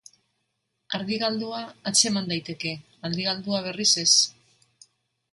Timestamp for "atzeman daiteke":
1.91-2.71